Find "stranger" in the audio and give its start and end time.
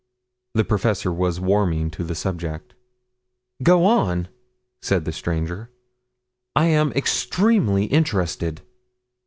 5.11-5.69